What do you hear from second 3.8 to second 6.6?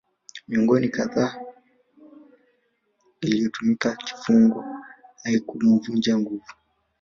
kifungo haikumvunja nguvu